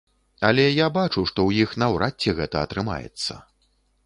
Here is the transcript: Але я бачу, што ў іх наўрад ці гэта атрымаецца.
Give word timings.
Але 0.47 0.63
я 0.65 0.87
бачу, 0.95 1.25
што 1.31 1.39
ў 1.49 1.67
іх 1.67 1.75
наўрад 1.83 2.13
ці 2.27 2.35
гэта 2.41 2.57
атрымаецца. 2.69 3.41